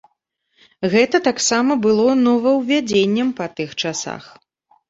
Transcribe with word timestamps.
Гэта 0.93 1.19
таксама 1.27 1.77
было 1.85 2.15
новаўвядзеннем 2.23 3.29
па 3.41 3.45
тых 3.61 3.77
часах. 3.85 4.23